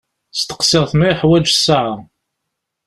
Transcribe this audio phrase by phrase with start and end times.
[0.39, 1.95] Steqsiɣ-t ma yeḥwaǧ ssaεa.